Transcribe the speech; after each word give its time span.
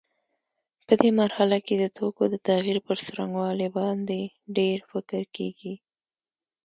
په 0.85 0.93
دې 1.01 1.09
مرحله 1.21 1.57
کې 1.65 1.75
د 1.77 1.83
توکو 1.97 2.23
د 2.29 2.35
تغییر 2.47 2.77
پر 2.87 2.97
څرنګوالي 3.05 3.67
باندې 3.77 4.19
ډېر 4.57 4.77
فکر 4.91 5.23
کېږي. 5.35 5.73